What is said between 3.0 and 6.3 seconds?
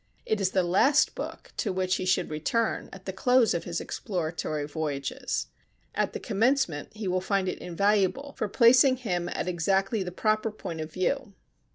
the close of his exploratory voyages. At the